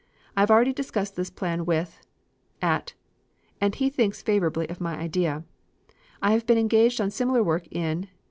I 0.35 0.39
have 0.39 0.49
already 0.49 0.73
discussed 0.73 1.15
this 1.15 1.29
plan 1.29 1.63
with... 1.63 2.01
at... 2.59 2.95
and 3.61 3.75
he 3.75 3.87
thinks 3.91 4.23
favorably 4.23 4.67
of 4.67 4.81
my 4.81 4.97
idea. 4.97 5.43
I 6.23 6.31
have 6.31 6.47
been 6.47 6.57
engaged 6.57 6.99
on 6.99 7.11
similar 7.11 7.43
work 7.43 7.67
in 7.69 8.07